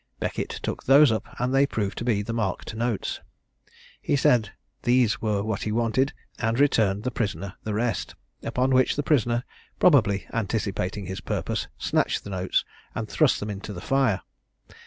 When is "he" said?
4.01-4.15, 5.61-5.71